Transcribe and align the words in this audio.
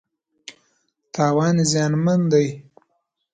تاوان 1.13 1.55
زیانمن 1.71 2.21
دی. 2.31 2.47